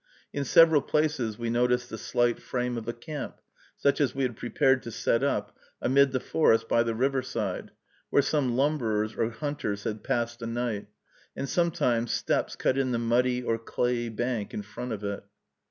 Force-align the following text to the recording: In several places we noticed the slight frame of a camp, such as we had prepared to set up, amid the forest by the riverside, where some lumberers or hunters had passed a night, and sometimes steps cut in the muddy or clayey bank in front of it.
In 0.33 0.45
several 0.45 0.81
places 0.81 1.37
we 1.37 1.51
noticed 1.51 1.91
the 1.91 1.97
slight 1.99 2.39
frame 2.39 2.75
of 2.75 2.87
a 2.87 2.91
camp, 2.93 3.39
such 3.77 4.01
as 4.01 4.15
we 4.15 4.23
had 4.23 4.35
prepared 4.35 4.81
to 4.81 4.91
set 4.91 5.23
up, 5.23 5.55
amid 5.79 6.11
the 6.11 6.19
forest 6.19 6.67
by 6.67 6.81
the 6.81 6.95
riverside, 6.95 7.69
where 8.09 8.23
some 8.23 8.55
lumberers 8.57 9.13
or 9.15 9.29
hunters 9.29 9.83
had 9.83 10.03
passed 10.03 10.41
a 10.41 10.47
night, 10.47 10.87
and 11.35 11.47
sometimes 11.47 12.13
steps 12.13 12.55
cut 12.55 12.79
in 12.79 12.93
the 12.93 12.97
muddy 12.97 13.43
or 13.43 13.59
clayey 13.59 14.09
bank 14.09 14.55
in 14.55 14.63
front 14.63 14.91
of 14.91 15.03
it. 15.03 15.23